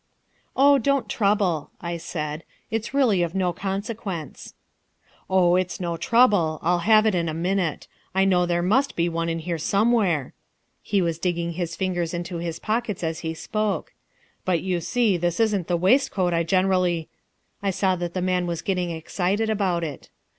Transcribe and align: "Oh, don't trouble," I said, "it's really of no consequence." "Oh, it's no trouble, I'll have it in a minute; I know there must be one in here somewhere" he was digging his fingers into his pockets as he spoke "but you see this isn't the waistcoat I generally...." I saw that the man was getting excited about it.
"Oh, 0.55 0.79
don't 0.79 1.07
trouble," 1.07 1.69
I 1.79 1.97
said, 1.97 2.43
"it's 2.71 2.91
really 2.91 3.21
of 3.21 3.35
no 3.35 3.53
consequence." 3.53 4.55
"Oh, 5.29 5.55
it's 5.55 5.79
no 5.79 5.95
trouble, 5.95 6.57
I'll 6.63 6.79
have 6.79 7.05
it 7.05 7.13
in 7.13 7.29
a 7.29 7.35
minute; 7.35 7.87
I 8.15 8.25
know 8.25 8.47
there 8.47 8.63
must 8.63 8.95
be 8.95 9.07
one 9.07 9.29
in 9.29 9.37
here 9.37 9.59
somewhere" 9.59 10.33
he 10.81 11.03
was 11.03 11.19
digging 11.19 11.51
his 11.51 11.75
fingers 11.75 12.15
into 12.15 12.37
his 12.37 12.57
pockets 12.57 13.03
as 13.03 13.19
he 13.19 13.35
spoke 13.35 13.93
"but 14.43 14.61
you 14.61 14.81
see 14.81 15.17
this 15.17 15.39
isn't 15.39 15.67
the 15.67 15.77
waistcoat 15.77 16.33
I 16.33 16.41
generally...." 16.45 17.07
I 17.61 17.69
saw 17.69 17.95
that 17.97 18.15
the 18.15 18.23
man 18.23 18.47
was 18.47 18.63
getting 18.63 18.89
excited 18.89 19.51
about 19.51 19.83
it. 19.83 20.09